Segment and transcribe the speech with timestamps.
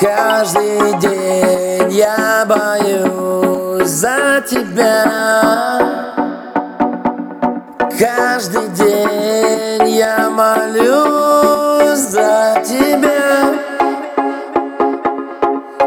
[0.00, 5.04] Каждый день я боюсь за тебя.
[7.98, 13.54] Каждый день я молюсь за тебя.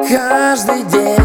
[0.10, 1.19] Каждый день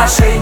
[0.00, 0.39] Без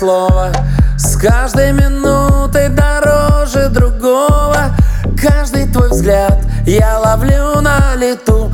[0.00, 0.50] слово
[0.96, 4.74] С каждой минутой дороже другого.
[5.20, 8.50] Каждый твой взгляд я ловлю на лету.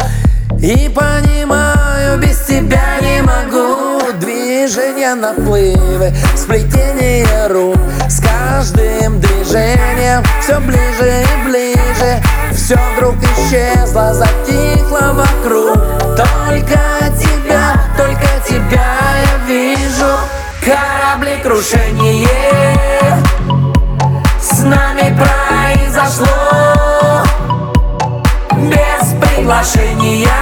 [0.59, 4.01] И понимаю, без тебя не могу.
[4.19, 7.79] Движения, наплывы, сплетение рук.
[8.09, 12.23] С каждым движением все ближе и ближе.
[12.53, 15.86] Все вдруг исчезло, затихло вокруг
[21.57, 22.29] крушение
[24.39, 26.27] с нами произошло
[28.53, 30.36] Без приглашения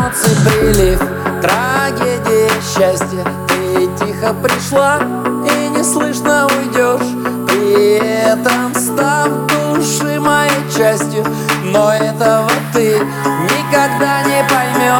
[0.00, 0.98] Эмоций прилив,
[1.42, 3.24] трагедия счастья.
[3.48, 4.98] Ты тихо пришла
[5.44, 7.10] и неслышно уйдешь.
[7.46, 11.24] При этом став души моей частью.
[11.64, 14.90] Но этого ты никогда не поймешь.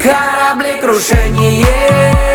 [0.00, 2.33] Корабли крушение